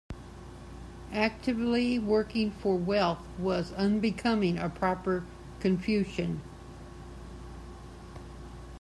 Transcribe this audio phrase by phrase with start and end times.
[1.13, 5.23] Actively working for wealth was unbecoming a proper
[5.59, 6.41] Confucian.